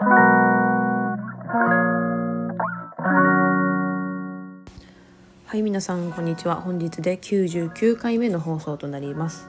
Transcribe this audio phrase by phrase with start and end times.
[0.00, 1.18] は
[5.54, 6.60] い皆さんこんにちは。
[6.60, 9.48] 本日で99回目の放送となります。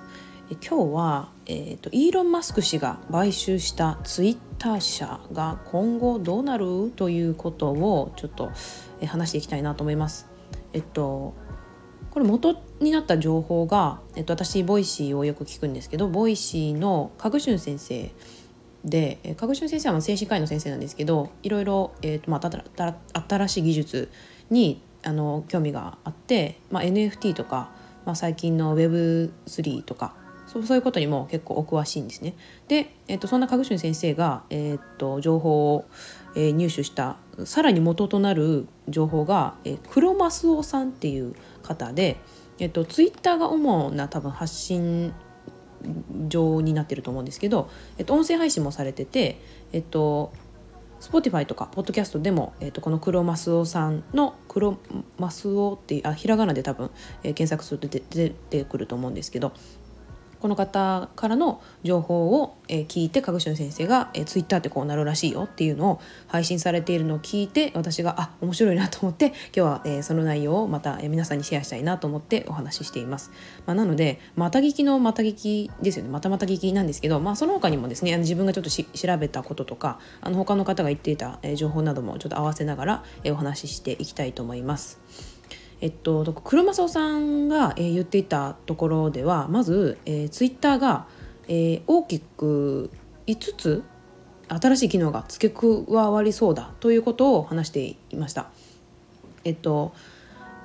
[0.50, 8.50] え今日は、えーと、イーロン・マスク氏が買収したツイッター社が今後どうなるということをちょっと、
[9.02, 10.26] え話していきたいなと思います。
[10.74, 11.36] えっと
[12.10, 18.12] これ元になった情報が、えっと、私 Voicy をよく聞くんですけど Voicy のカグシュン先生
[18.86, 24.12] でカグシュン先生は精神科医の先生なんですけどいろいろ、えーとまあ、新しい技術
[24.50, 27.72] にあの興味があって、まあ、NFT とか、
[28.06, 30.16] まあ、最近の Web3 とか
[30.50, 32.34] そうそういうことにも結構お詳しいんですね。
[32.68, 35.86] で、えーと、そんなカグシュン先生が、えーと、情報を、
[36.36, 42.18] えー、入手したさらに元となる情報が、えー、クロマスオさんっていう方で、
[42.58, 45.14] えーと、ツイッターが主な多分発信
[46.28, 49.40] 上になってると思うんですけど、えっと、音声配信もされてて、
[49.72, 50.32] えっと、
[51.00, 54.78] Spotify とかポッドキャストでも、えっと、この黒マスオさんの黒
[55.18, 56.92] マスオってあひらがなで多分、
[57.24, 59.54] えー、検索すると出てくると思うんですけど
[60.40, 73.32] この方からの情報を、え聞いてかぐしゅん先生が、えー、ツイッターってこうなるらしいよっていうのを配信されているのを聞いて私があ面白いなと思って今日は、え、その内容をまた、え、皆さんにシェアしたいなと思ってお話ししています。
[73.66, 85.00] まあ、なのでまた聞きのまた聞きですよねまたまた聞きなんですけど、まあ、その他にもですね自分がちょっと調べたこととかあの他の方が言っていた、え情報などもちょっと合わせながら、えお話ししていきたいと思います。
[85.82, 91.08] えっと、黒正さんが、えー、言っていたところではまず、えー、ツイッターが、
[91.48, 92.90] えー、大きく
[93.28, 93.84] 5つ
[94.50, 98.50] 新しい機能が付け加わりそうだということを話していました。
[99.44, 99.94] えっと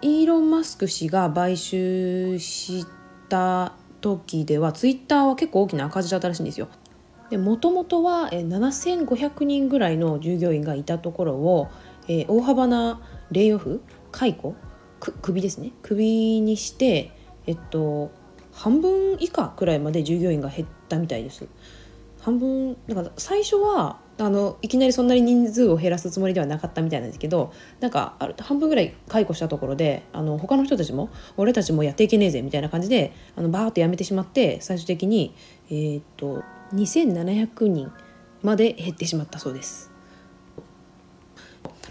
[0.01, 2.85] イーロン・マスク氏が買収し
[3.29, 6.69] た時ではツイッターは結構大きな赤字だったらしいんですよ。
[7.31, 11.69] でもともとは7500人ぐらいの従業員がいたところを、
[12.07, 13.81] えー、大幅なレイオフ
[14.13, 14.55] 解雇
[15.13, 17.11] 首ですね首にして
[17.47, 18.11] えっと
[18.53, 21.47] 半分以下くらいまで従業員が減ったみたいです
[22.21, 35.35] 半分なんか最初はあのいきなりそんなに人数を減らすつもりではなかったみたいなんですけどなんかある半分ぐらい解雇したところであの他の人たちも俺たちもやっていけねえぜみたいな感じであのバーッとやめてしまって最終的に、
[35.69, 37.93] えー、っと2700人
[38.43, 39.91] まで減ってしまったそうです。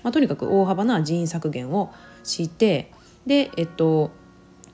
[0.04, 1.94] まあ、とにかく大幅な人員削減を
[2.24, 2.92] して
[3.26, 4.12] で、えっと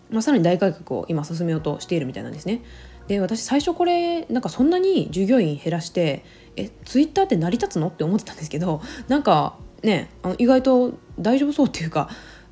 [0.09, 2.63] まあ、さらに大改革を今進めようとしているみたいなんですね。
[3.07, 6.23] で私最初これなんかそんなに従業員減らして
[6.55, 12.09] えツイッターって成り立つのって思ってたんですけどなんかねあの意外と大丈夫そうっていうか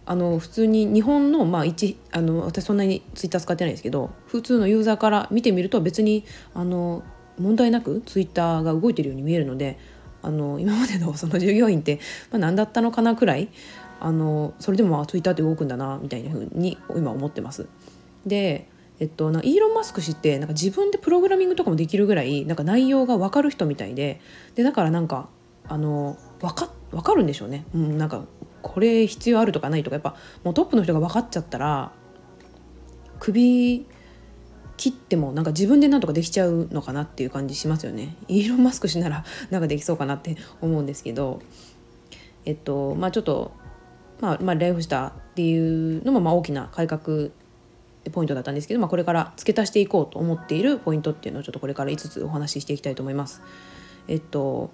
[0.07, 6.23] あの普通に日本の,、まあ一、あの私そんなにツイッター使ってないんですけど普通のユーザーから見てみると別に
[6.55, 7.03] あの
[7.37, 9.77] 問題なくツイッターが動いてるように見えるので
[10.23, 11.99] あの今までのその従業員って、
[12.31, 13.49] まあ、何だったのかなくらい
[13.99, 17.67] あのそれでもツイッターって動くんだなみたいな風に今思ってます。
[18.25, 18.69] で
[18.99, 24.19] えっと、なイーロン・マスク氏ってなんか自分でプログラミングとかもできるぐらいなんか内容が分かる人みたいで
[24.55, 25.29] でだからなんか
[25.67, 28.23] あの分か分かるんでしょうね、うん、なんか
[28.63, 31.91] これ必要あるとかないとかやっぱもうトップの人が分かっちゃったら
[33.19, 33.85] 首
[34.77, 41.41] 切ってもなんか自分でなんとかできちゃうのかなっていう感じしますよねイーロン・マスク氏ならなんかできそうかなって思うんですけど
[42.45, 43.51] えっとまあちょっと
[44.19, 47.29] まあ、まあ、ライフスターっていうのもまあ大きな改革
[48.09, 53.41] ポイントだったんですけど、まあ、これから付け足していこうと思っているポイントっていうのをちょっとこれから5つお話ししていきたいと思います。
[54.07, 54.71] えっと、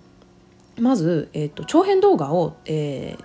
[0.80, 3.24] まず、えっと、長編動画を、えー、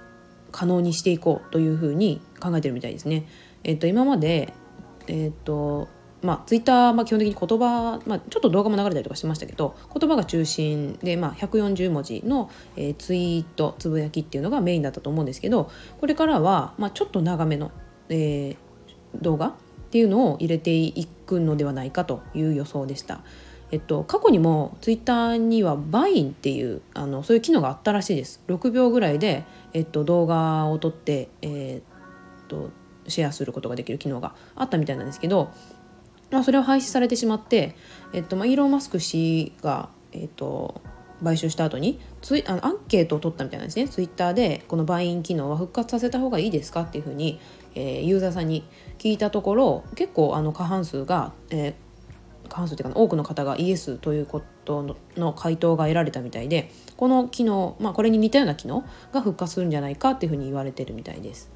[0.50, 3.26] 可能にしていこうというふうに考えてるみたいですね。
[3.64, 4.54] えっと、今まで、
[5.06, 5.88] えっと
[6.20, 15.70] まあ、ツイッター、まあ、基本的に言葉、まあ、ちょっと動画も流れたりとかしましたけど言葉が中心で、まあ、140文字の、えー、ツイートつぶやきっていうのがメインだったと思うんですけど
[16.00, 17.70] これからは、まあ、ちょっと長めの、
[18.08, 18.56] えー、
[19.22, 19.52] 動画っ
[19.90, 23.20] ていうのを入れていくのではないかという予想でした。
[23.70, 28.42] えっと、過去にもツイッターにはバインっていうあのそういう機能があったらしいです。
[28.48, 29.44] 6秒ぐらいで、
[29.74, 31.82] えっと、動画を撮って、えー、っ
[32.48, 32.70] と
[33.08, 35.50] シェアすることができる機能があったみたいなんですけど
[36.30, 37.74] まあ、それを廃止されてしまって、
[38.12, 40.80] えっとまあ、イーロン・マスク氏が、えっと、
[41.22, 47.40] 買収した後にツイあのアンケートを取ったみたいなんですねツイッターでこのバイン機能は復活させた方がいいですかっていうふうに、
[47.74, 48.64] えー、ユーザーさんに
[48.98, 61.50] 聞いたところ結構あの過半数が、えー、過半数というか多くの方がイエスということのの回答が得られたみたいでこの機能、まあ、これに似たような機能が復活するんじゃないかっていうふうに言われてるみたいです。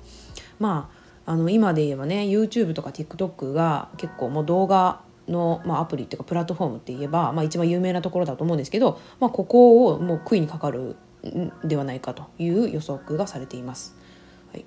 [0.58, 13.96] まああの今で言えばね YouTube とか TikTok が結構もう動画の、まあ、アプリっていうかプラットフォームって言えば、まあ、一番有名なところだと思うんですけど、まあ、ここをもう杭にかかるんではないかという予測がされています。
[14.52, 14.64] はい、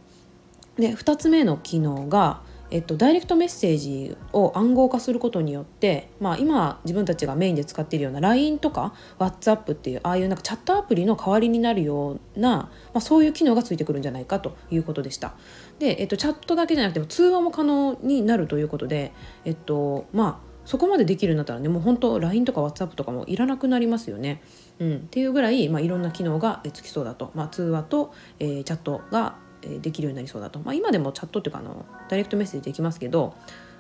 [0.77, 2.41] で2つ目の機能が
[2.71, 15.35] えっと、ダイレクトメッセージを暗号化することによって、まあ、今自分たちがメインで使っているような LINE とか WhatsApp っていうああいうなんかチャットアプリの代わりになるような、まあ、そういう機能がついてくるんじゃないかということでした。
[15.79, 19.11] で、えっと、チャットだけじゃなくても通話も可能になるということで、
[19.43, 24.41] えっとまあ、そこまでできるんだったらねもう本当 LINE とか WhatsApp とかもいらなくなりますよね。
[24.79, 29.35] うん、っていうぐらい、まあ、いろんな機能がつきそうだと、まあ、通話と、えー、チャットが
[29.81, 33.35] できるようになりそうだと、まあ、今でもチャットっていうかあのダイレクトメッセージできますけど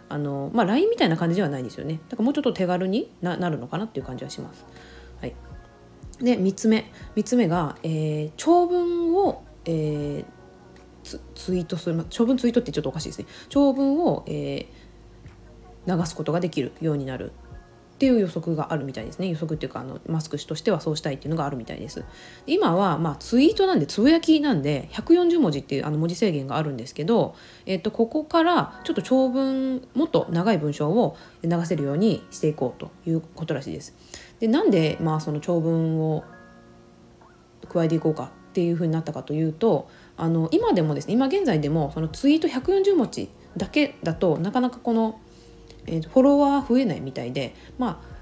[0.09, 1.99] あの、まあ、LINE みたいな感じではないですよね。
[2.09, 4.65] だからもうちょっと手軽になるのかなっていう感じはします。
[5.21, 5.35] はい、
[6.19, 6.91] で3つ目。
[7.15, 10.25] 3つ目が、えー、長文を、えー、
[11.05, 13.27] ツイートする、まあ、長文ツイートってちょっとおかしいですね。
[13.49, 17.31] 長文を、えー、流すことができるようになる
[17.95, 19.29] っていう予測があるみたいですね。
[19.29, 22.03] 予測っていうかあのマスク氏としてはそうしたいっていうのがあるみたいです。
[22.45, 27.35] 今はまあツイートなんでつぶやきなんで140文字っていうあの文字制限があるんですけど、
[27.65, 33.95] えっと、ここからちょっと長文もっと長い文章を流せるようにしていこうということらしいです。
[34.41, 36.25] でなんでまあその長文を
[37.69, 45.19] 加えていこうかっていうふうになったかというとあの今でもですね今現在でもそのツイート140文字だけだとなかなかこの
[45.87, 48.15] えー、フォロワー増えないみたいで、まあ、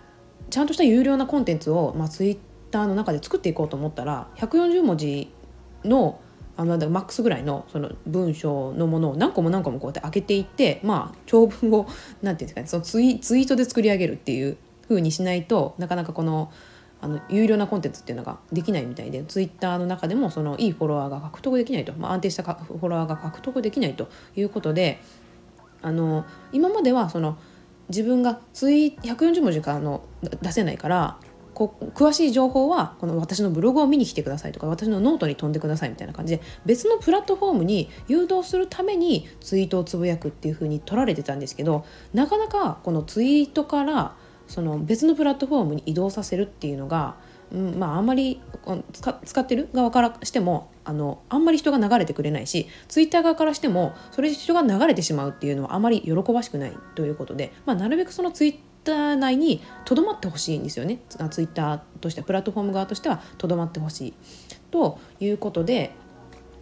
[0.49, 2.37] ちゃんとした有料なコンテンツを、まあ、ツイッ
[2.71, 5.31] ターの中で作っていこうと思ったら140文字
[5.83, 6.19] の
[6.55, 11.89] あのマックスぐらいのその文章のものを何個も何個もこうやって開けていってまあ長文を何て
[12.21, 14.57] 言うんですかねそのツイツイートで作り上げるっていう
[14.87, 16.51] 風にしないとなかなかこの
[17.03, 24.07] あの有料なコンテンツっていうのができないみたいでツイッターの中でもそのいいフォロワーが獲得できないと、まあ、安定したフォロワーが獲得できないと
[24.37, 25.01] いうことで
[25.81, 27.37] あの今まではその
[27.89, 30.05] 自分がツイ140文字しか
[30.41, 31.19] 出せないから
[31.53, 44.15] こ詳しい情報はこの私のブログを見に来てくださいとか私のノートに飛んでくださいみたいな感じで別のプラットフォームに誘導するためにツイートをつぶやくっていう風に取られてたんですけどなかなかこのツイートから
[44.47, 47.15] その別のプラットフォームに移動させるっていうのが
[47.53, 48.41] うん、まああんまり
[49.23, 60.99] 使ってる側からしてもあのあんまり人が流れてくれないしツイッター側からしてもそれ人が流れてしまうっていうのはあまり喜ばしくないということで、まあ、なるべくそのツイッター内にとどまってほしいんですよね。
[61.29, 64.13] ツイッターとしてはプラットフォーム側としてはとどまってほしい
[64.71, 65.91] ということで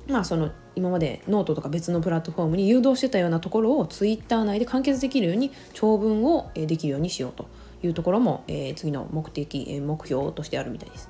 [0.08, 7.48] まあその今までノートとか別のプラットフォームに誘導してたようなところをツイッター内で完結できるように長文をできるようにしようと。
[7.84, 11.10] いうところも、えー、次の目的、え目標としてあるみたいです。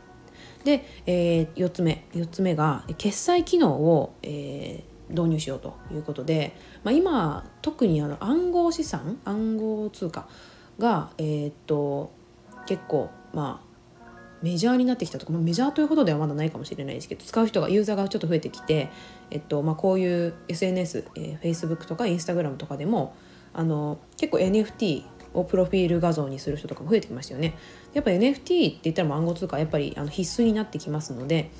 [0.63, 10.27] で、えー、4つ目4つ目が決済機能を、えー、導入しようということで、まあ、今特にあの暗号資産暗号通貨
[10.77, 12.11] が、えー、っと
[12.65, 13.71] 結構まあ
[14.41, 18.89] メジャーになってきたとか、まあ、メジャーというほどではまだないかもしれないですけど使う人がユーザーがちょっと増えてきて、
[19.29, 23.15] えっとまあ、こういう SNS、えー、Facebook とか Instagram とかでも
[23.53, 27.55] あの結構 NFT をプロフィール画像にする人とかも増えてきましたよね。
[27.93, 31.51] やっぱ NFT って言ったら暗号通貨やっぱりあの必須になってきますので、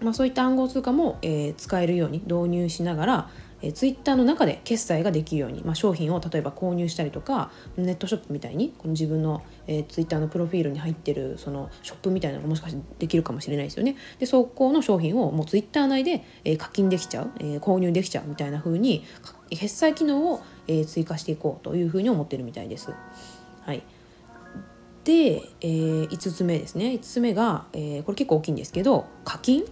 [0.00, 3.30] まあ、そういった暗号通貨も、えー、使えるように導入しながら、
[3.62, 13.96] えー、ツイッターの中で決済ができるように、まあ、商品を例えば購入したりとかネットショップみたいにこの自分の、えー、ツイッターのプロフィールに入ってるそのショップみたいなのがもしかしてできるかもしれないですよね。
[14.18, 19.04] でそこの商品をもうツイッター内で、え、課金できちゃう、え、購入できちゃうみたいな風に
[19.50, 22.92] 決済機能を、え、追加していこうというふうに思ってるみたいです。
[23.62, 23.82] はい、
[25.04, 29.64] で、えー、5つ目ですね5つ目が、えー、これ結構大きいんですけど課金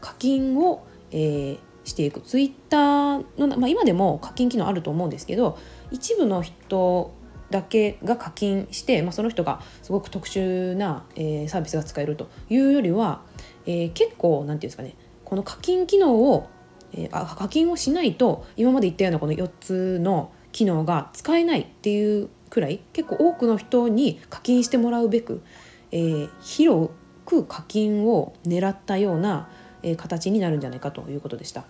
[0.00, 5.58] 課金を、えー、していくツイッターの、まあ、今でも課金機能あると思うんですけど
[5.90, 7.12] 一部の人
[7.50, 13.22] だけが課金して、まあ、その人がすごく特殊な、えー、サービスが使えるというよりは、
[13.66, 16.48] えー、結構何て言うんですかねこの課金機能を
[16.92, 25.42] えー、課金をしないと今まで言ったようなこの4つの機能が使えないっていうくらい結構多くの人に課金してもらうべく、
[25.90, 26.90] えー、広
[27.24, 29.48] く課金を狙ったような、
[29.82, 31.64] えー、形になるんじゃないかということでした。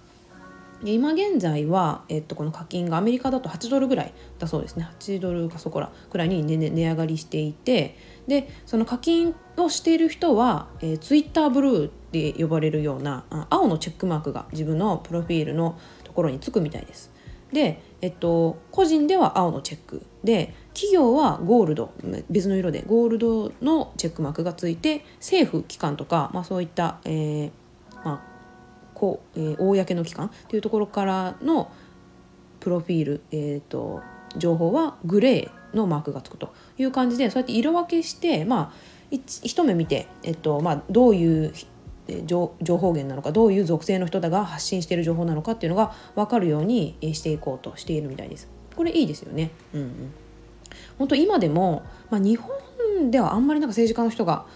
[0.85, 7.97] 今現在は、えっと、この課金がアメリカだと8ドルぐらいだそうですね8ドルかそこらくらいに、ね、値上がりしていて
[8.27, 17.11] でその課金をしている人は、えー、ツイッターブルーって呼ばれるような青のチェックマークが自分のプロフィールのところにつくみたいです。
[17.53, 21.93] で、えっと、個人では青のチェックで企業はゴールド
[22.31, 27.51] 別の色でゴールドのチェックマークがついて政府機関とか、まあ、そういった、えー
[28.05, 28.32] まあ
[29.03, 31.73] こうえー、公の機関というところからの
[32.61, 34.01] プロフィール、えーと、
[34.37, 38.73] 情報はグレーのマークがつくという感じでそうやって色分けしてまあ
[39.11, 41.53] 一目見て、えっとまあ、どういう
[42.23, 48.49] 情報源なのかどういう属性の人だが発信している情報なのかっていうのが分かるようにしていこうとしているみたいです。
[48.77, 49.51] これいいですよね。
[49.75, 50.13] うんうん、
[50.97, 54.47] 本当今でも、まあ、日本ではあんまりなんか政治家の人が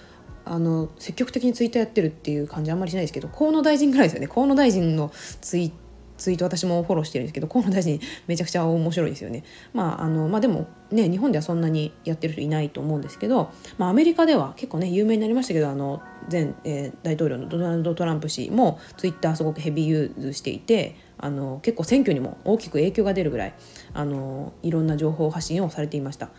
[0.48, 5.72] あの積極的にツイッターやってるっていう感じあんまりしないですけど河野大臣ぐらいですよね河野大臣のツイ
[6.16, 9.44] ツイート私もフォローしてるんですけど河野大臣めちゃくちゃ面白いですよね。
[9.74, 16.00] まああのまあ、でもね日本ではそんなにやってる人いないと思うんですけど、まあ、アメリカでは結構ね有名になりましたけどあの
[16.30, 23.54] 前、えー、大統領のドナルド・トランプ氏もツイッターすごくヘビーユーズしていてあの結構選挙にも大きく影響が出るぐらい
[23.92, 26.30] あのいろんな情報発信をされていました。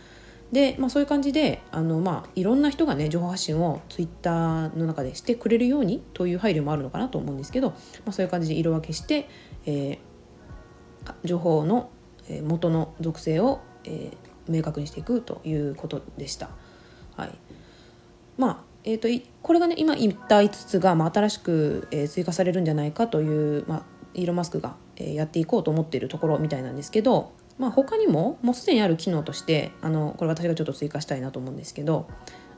[0.52, 7.76] で、まあ、そういう感じであの、まあ、いろんな人がね情報発信をツイッターの中でしてくれるようにという配慮もあるのかなと思うんですけど、ま
[8.06, 9.28] あ、そういう感じで色分けして
[9.70, 11.90] えー、情報の
[12.42, 16.48] 元の属性を、えー、明確にしていくということでした。
[17.16, 17.30] はい、
[18.38, 19.08] まあえーと、
[19.42, 23.82] これがね今言った5つが、まあ、新しく、えー、追加されるんじゃないかという、まあ、
[24.14, 32.08] イーロン・マスクが、えー、やっていこうと思っているところみたいなんですけど、まあ、他にももうすでにある機能としてあのこれ私がちょっと追加したいなと思うんですけど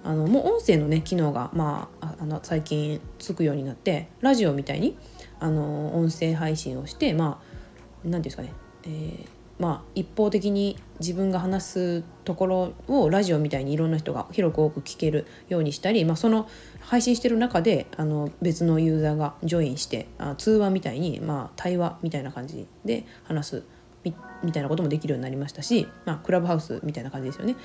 [0.05, 4.97] あのもう音声のね機能が、まあ、あの最近つくようになってラジオみたいに
[5.41, 7.61] あの音声配信をしてまあ
[8.05, 8.53] 何ですかね、
[8.85, 9.27] えー、
[9.59, 16.49] まあ一方的に自分が話すところをラジオみたいにいろんな人が広く多く聞けるようにしたり、まあ、その
[16.81, 23.65] 配信してる中であの別のユーザーがジョインしてあ通話みたいに、まあ、対話みたいな感じで話す
[24.43, 27.57] みたいなこともできるようになりましたし、まあ、クラブハウスみたいな感じですよね。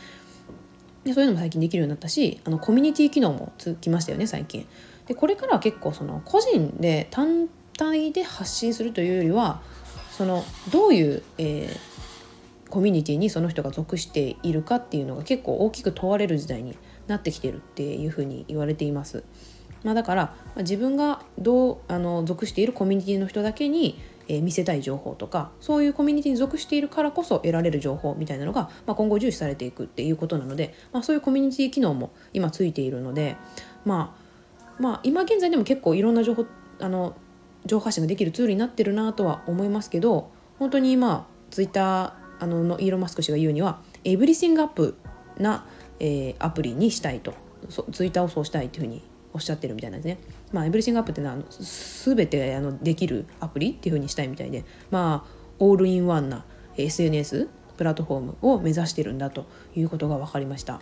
[1.03, 4.67] でそういうのも最近できるようになったしあのコミュニティ機能もつきましたよね最近。
[5.07, 9.61] でこれからは結構その個人で単体で発信するというよりは
[10.11, 16.75] そのどういう、えー、コミュニティにその人が属しているかっていうのが結構大きく問われる時代に
[17.07, 19.23] なってきてるっていうふうに言われています。
[19.83, 33.35] まあ、だから、自分がどうあの属しているコミュニティの人だけに、えー、見せたい情報とかそういうコミュニティに属しているからこそ得られる情報みたいなのが、まあ、今後重視されていくっていうことなので、まあ、そういうコミュニティ機能も今ついているので、
[33.85, 34.15] ま
[34.77, 36.45] あ、まあ今現在でも結構いろんな情報
[36.79, 37.15] あの
[37.65, 44.95] 情報発信ができるツールになってるなとは思いますけど本当に今ツイッターあののイーロン・マスク氏が言うにはエブリシングアップ
[45.37, 45.65] な、
[45.99, 47.33] えー、アプリにしたいと。
[47.69, 49.01] ツイッターをそうしたいというふうに
[49.35, 50.17] おっしゃってるみたいなんですね。
[50.53, 56.45] まあ、エブリシングアップっていうのは全てあのできるアプリっていうふうにしたいみたいでまあオールインワンな
[56.77, 60.79] SNS プラットフォームを目指してるんだということが分かりました。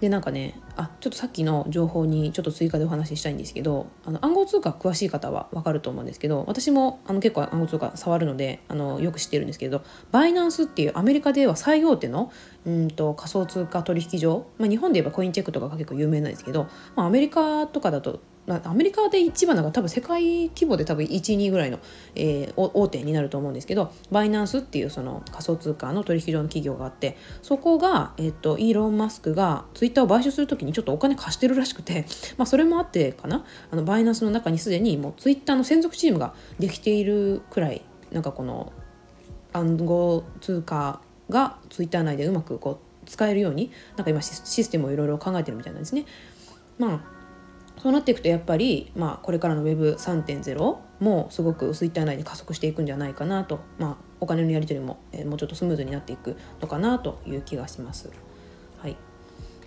[0.00, 9.82] でなんかねあちょっとさっきの情報にちょっと追加でお話ししたいんですけどあの暗号通貨詳しい方は分かると思うんですけど私もあの結構暗号通貨触るのであのよく知ってるんですけど
[10.12, 12.32] バイナンスっていうアメリカでは最大手の
[12.64, 18.20] うんと仮想通貨取引所、まあ、日本で言えばコインチェックとかが結構有名なんですけど、まあ、アメリカとかだと
[18.64, 21.78] アメリカで一番なんか多分世界規模で多分12ぐらいの、
[22.14, 32.06] えー、大手になると思うんですけどバイナンスっていうその仮想通貨の取引所の企業があってそこが、えーと、イーロン・マスクがツイッターを買収する時にちょっとお金貸してるらしくて、
[32.36, 37.82] まあ、それもあってかなあのバイナンスの中にすでにもうツイッターの専属チームができているくらい
[38.12, 38.72] なんかこの
[39.52, 46.04] 暗号通貨がツイッター内でうまくこう使えるようになんか今システムをいろいろ考えてるみたいなんですね。
[46.78, 47.18] まあ
[47.78, 58.10] そうなっていくとやっぱり、まあ、これからの Web3.0 もすごく Twitter 内で加速していくんじゃないかなと、まあ、お金のやり取りも、えー、もうちょっとスムーズになっていくのかなという気がします。
[58.78, 58.96] はい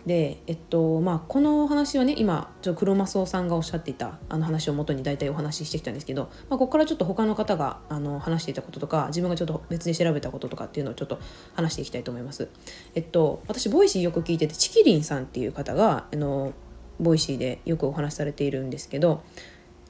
[0.05, 11.19] でえっとまあ、このお話はね今ちょ黒マスオさんがおっしゃっていたあの話をもとに大体お話ししてきたんですけど、まあ、ここからちょっと他の方があの話していたこととか自分がちょっと別に調べたこととかっていうのをちょっと
[11.53, 12.49] 話していきたいと思います。
[12.95, 16.53] えっと私 Voicyよく聞いててちきりんさんっていう方があの
[16.99, 19.23] Voicyでよくお話しされているんですけど、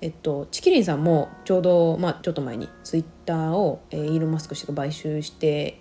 [0.01, 5.80] えっと、ちきりんさんもちょうど、まあ、ちょっと前にツイッターを、えー、イーロン・マスク氏が買収して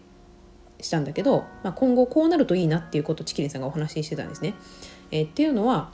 [0.83, 4.55] したんだけど、まあ、今後こうなるといいなっていうことをちきりんさんがお話ししてたんですね。
[5.11, 5.93] えー、っていうのは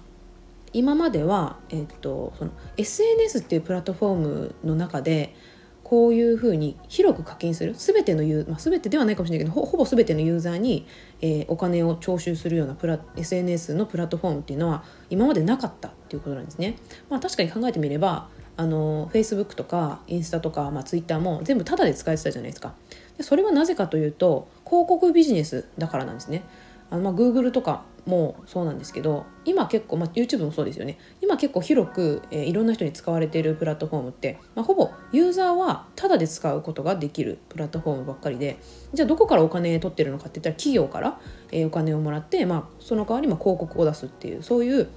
[0.72, 5.34] 今までは、えっと、その SNS っていうプラットフォームの中で
[5.82, 10.84] こういうふうに広く課金する全てのユー、まあ、全てではないかもしれないけどほぼ全てのユーザーに、
[11.20, 16.76] えー、お金を徴収するようなプラ SNS のプラットフォームっていうのは今までなかったっていうことなんですね。
[17.08, 22.74] まあ、確かに考えてみればあの Facebook とかインスタとか、まあ、Twitter も全部タダで使えてたじゃないですか。
[23.16, 26.42] でそれはなぜかというと広告ビジネスだからなんですね。
[26.90, 38.58] あのまあ Google とかもそうなんですけど今結構、まあ、YouTube もそうですよね今結構広く、えー、いろんな人に使われているプラットフォームって、まあ、ほぼユーザーはタダで使うことができるプラットフォームばっかりで
[38.94, 41.18] じゃあどこからお金取ってるのかって言ったら企業から、
[41.50, 44.88] えー、お金をもらって、まあ、その代わりま広告を出すっていうそういう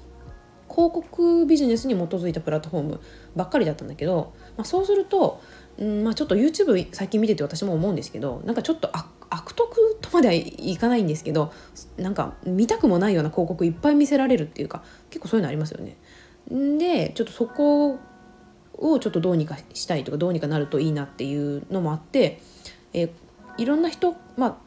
[0.69, 3.01] 広告ビジネスに基づいたプラットフォーム
[3.35, 5.41] ばっかりだったんだけど、まあ、そうすると、
[5.79, 11.51] うんまあ、ちょっと YouTube 最近見てて私も思うんですけどなんかちょっと悪悪徳とまではいかないんですけど
[11.97, 15.97] なんか見たくもないような広告いっぱい見せられるっていうか結構そういうのありますよね。
[16.49, 17.99] でちょっとそこ
[18.73, 22.41] をちょっとどうにかしたいとかどうにかなるといいなっていうのもあって、
[22.93, 23.09] え、
[23.57, 24.59] いろんな人、ま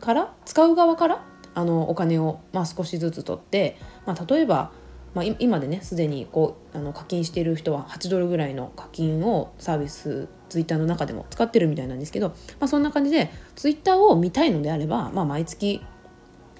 [0.00, 4.72] あ、から使う側からあのお金を、まあ、少しずつ取って、まあ、例えば
[5.14, 15.80] まあ、今でねすでにこうあの課金している人は8ドルぐらいの課金をサービスツイッターの中でも使ってるみたいなんですけど、まあ、そんな感じでツイッターを見たいのであれば、まあ、毎月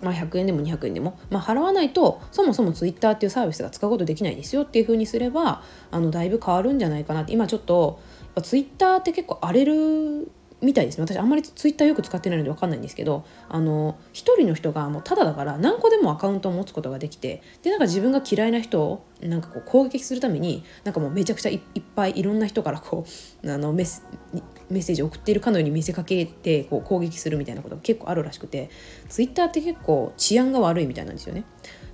[0.02, 7.32] まあ、100円でも200円でも、まあ、払わないとそもそもツイッターっていうサービスが使うことできないですよっていうふうにすればあのだいぶ変わるんじゃないかなって。
[7.32, 8.00] 今ちょっと
[8.42, 10.30] ツイッターって結構荒れる
[10.64, 23.06] みたいですね私あんまりツイッターよく使ってないので分かんないんですけどあの1人の人がもうただだから何個でもアカウントを持つことができてでなんか自分が嫌いな人をなんかこう攻撃するためになんかもうめちゃくちゃいっぱいいろんな人からこ
[23.42, 24.02] うあのメッ
[24.70, 28.70] メッセージを送っているかのように見せかけてこう攻撃するみたいなことが結構あるらしくて
[29.08, 31.44] ツイッターって結構治安が悪いみたいなんですよね。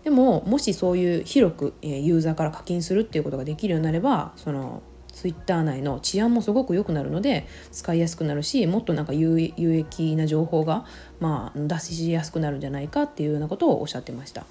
[0.04, 4.82] でももしそういう広くユーザーから課金するっていうことができるようになればその
[5.20, 10.86] ツイッター内の治安もすごく良くなるので使いやすくなるしもっとなんか有益な情報が、
[11.20, 14.46] まあ、出しやすくなるんじゃないかっていうようなことをおっしゃってました。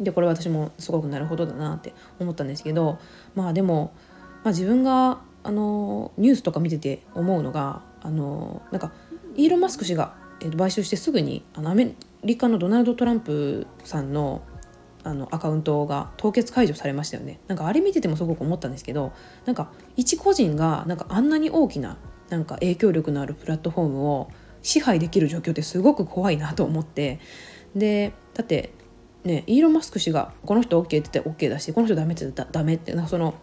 [0.00, 2.98] でこれ私もすごくなるほどだなって思ったんですけど
[3.36, 3.92] まあでも、
[4.42, 8.90] まあ、自分があのニュースとか見てて思うのがあのなんか
[9.36, 10.14] イーロン・マスク氏が
[10.56, 11.94] 買収してすぐにあのアメ
[12.24, 14.42] リカのドナルド・トランプさんの
[15.04, 17.40] あのアカウントが凍結解除されましたよね。
[17.46, 19.12] なんかあれ見ててもすごく思ったんですけど
[19.46, 21.96] なんか一個人がなんかあんなに大きな
[22.28, 24.30] なんか影響力のあるプラットフォームを
[24.62, 27.20] 支配できる状況ってすごく怖いなと思って。
[27.74, 28.72] でだって
[29.24, 33.34] ねイーロン・マスク氏がこの人 OK って言って OK だしこの人ダメって言ったらダメってなその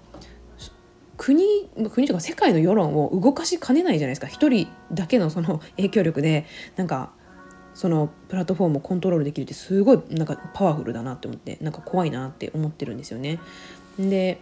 [1.17, 4.27] 国国とか世界の世論を動かしかねないじゃないですか。
[4.27, 7.13] 一人だけのその影響力でなんか
[7.75, 13.39] そのプラットフォームをコントロールできるってすごいなんかパワフルだなって思ってなんか怖いなって思ってるんですよね。
[13.99, 14.41] で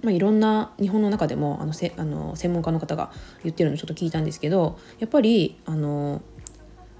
[0.00, 3.10] まあ、いろんな日本の中でもあのせあの専門家の方が
[3.42, 6.22] 言ってるのちょっと聞いたんですけどやっぱりあの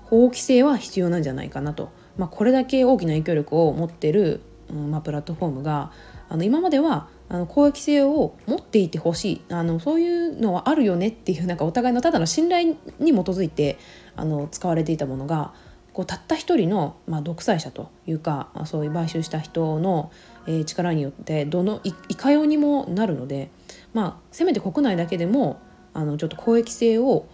[0.02, 5.92] 法規制は必要なんじゃないかなと、まあ、これだけ大きな影響力を持ってる、うんまあ、プラットフォームが
[6.28, 9.42] あの今まではあの公益性を持っていてほしい。
[9.50, 13.78] あのそういうのはあるよねっていうなんかお互いのただの信頼に基づいて
[14.16, 15.52] あの使われていたものが
[15.92, 20.12] こうたった一人の、まあ、独裁者というかそういう買収した人の、
[20.46, 23.50] えー、力によってどのいいかようにもなるので、
[23.94, 25.60] まあ、せめて国内だけでも
[25.94, 27.26] あのちょっと公益性を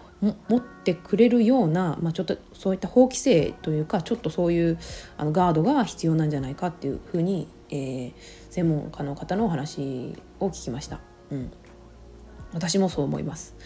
[0.48, 4.78] 持ってくれるような、まあ、ちょっとそういった法規制というかちょっとそういう
[5.18, 8.12] あのガードが必要なんじゃないかっていうふうに、えー、
[8.50, 11.00] 専門家の方のお話を聞きました。
[11.30, 11.52] うん、
[12.52, 13.56] 私もそう思います。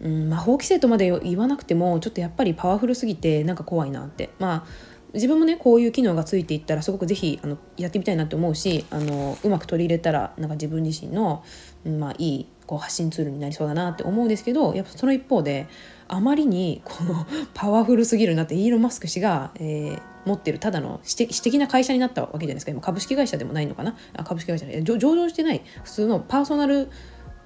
[0.00, 4.66] うん、魔法規制とまで言わなくてもちょっとやっぱりパワフルすぎてなんか怖いなってまあ
[5.14, 11.44] 自分もねこういう機能がついていったらすごく是非あのやってみたいなって思うしあのうまく取り入れたらなんか自分自身の、
[11.84, 15.68] まあ、いいこう発信ツールになりそうだなって思うんですけどやっぱその一方で
[16.12, 22.72] あまりにこの パワフルすぎるなってイーロン・マスク氏が、えー、持ってるただの私的な会社になったわけじゃないですか。
[22.72, 23.96] 今株式会社でもないのかな？
[24.14, 26.90] あ株式会社上場してない普通のパーソナル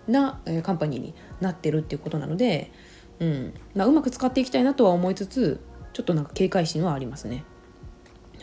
[0.08, 2.72] な、えー、カンパニーになってるっていうことなので、
[3.20, 3.54] うん。
[3.76, 5.60] まあ、うまく使っていきたいなとは思いつつ
[5.92, 7.44] ちょっとなんか警戒心はありますね。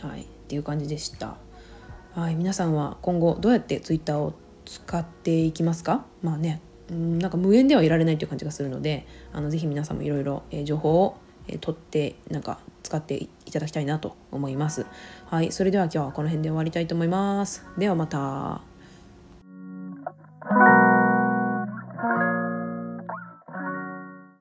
[0.00, 1.36] はい、っていう感じでした。
[2.14, 4.32] はい、皆さんは今後どうやってツイッターを
[4.64, 6.06] 使っていきますか？
[6.22, 11.16] まあね、なんか無縁ではいられないという感じがするのであのぜひ皆さんもいろいろ情報を、
[11.60, 14.86] 取ってなんか使っていただきたいなと思います。
[15.26, 17.66] はい、それでは今日はこの辺で終わりたいと思います。
[17.76, 18.73] ではまた。